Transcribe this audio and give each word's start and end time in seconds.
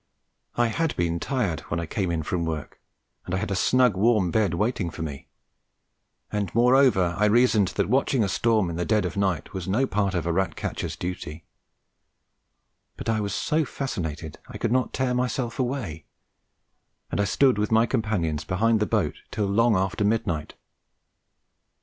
I 0.55 0.69
had 0.69 0.95
been 0.95 1.19
tired 1.19 1.59
when 1.69 1.79
I 1.79 1.85
came 1.85 2.09
in 2.09 2.23
from 2.23 2.43
work, 2.43 2.81
and 3.23 3.35
I 3.35 3.37
had 3.37 3.51
a 3.51 3.55
snug 3.55 3.95
warm 3.95 4.31
bed 4.31 4.55
waiting 4.55 4.89
for 4.89 5.03
me, 5.03 5.27
and 6.31 6.49
moreover 6.55 7.13
I 7.19 7.25
reasoned 7.25 7.67
that 7.77 7.87
watching 7.87 8.23
a 8.23 8.27
storm 8.27 8.71
in 8.71 8.77
the 8.77 8.83
dead 8.83 9.05
of 9.05 9.15
night 9.15 9.53
was 9.53 9.67
no 9.67 9.85
part 9.85 10.15
of 10.15 10.25
a 10.25 10.33
rat 10.33 10.55
catcher's 10.55 10.95
duty; 10.95 11.45
but 12.97 13.09
I 13.09 13.21
was 13.21 13.35
so 13.35 13.63
fascinated 13.63 14.39
I 14.47 14.57
could 14.57 14.71
not 14.71 14.91
tear 14.91 15.13
myself 15.13 15.59
away, 15.59 16.05
and 17.11 17.21
I 17.21 17.25
stood 17.25 17.59
with 17.59 17.71
my 17.71 17.85
companions 17.85 18.43
behind 18.43 18.79
the 18.79 18.87
boat 18.87 19.17
till 19.29 19.45
long 19.45 19.75
after 19.75 20.03
midnight. 20.03 20.55